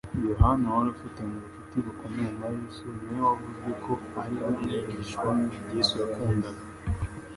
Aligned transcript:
Yohana 0.29 0.65
wari 0.75 0.89
ufitanye 0.95 1.33
ubucuti 1.37 1.75
bukomeye 1.85 2.29
na 2.39 2.47
Yesu 2.57 2.85
ni 2.99 3.07
we 3.13 3.19
wavuzwe 3.25 3.69
ko 3.83 3.93
ari 4.21 4.35
we 4.41 4.47
mwigishwa 4.55 5.29
Yesu 5.75 5.93
yakundaga. 6.01 6.63